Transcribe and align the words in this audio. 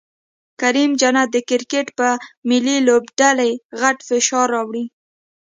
کریم 0.61 0.91
جنت 1.01 1.27
د 1.33 1.37
کرکټ 1.49 1.87
په 1.99 2.07
ملي 2.49 2.77
لوبډلې 2.87 3.51
غټ 3.81 3.97
فشار 4.09 4.47
راوړي 4.55 4.85